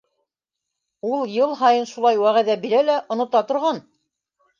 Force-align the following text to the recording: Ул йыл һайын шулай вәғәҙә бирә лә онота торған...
Ул 1.09 1.27
йыл 1.33 1.53
һайын 1.59 1.85
шулай 1.91 2.17
вәғәҙә 2.21 2.55
бирә 2.65 2.81
лә 2.87 2.95
онота 3.17 3.43
торған... 3.53 3.83